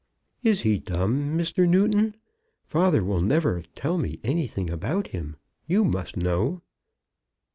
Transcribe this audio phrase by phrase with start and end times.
[0.41, 1.69] "Is he dumb, Mr.
[1.69, 2.15] Newton?
[2.63, 5.35] Father never will tell me anything about him.
[5.67, 6.63] You must know."